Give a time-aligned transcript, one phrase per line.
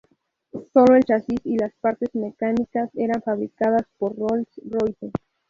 [0.73, 5.11] Solo el chasis y las partes mecánicas eran fabricados por Rolls-Royce.